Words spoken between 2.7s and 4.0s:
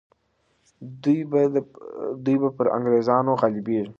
انګریزانو غالبیږي.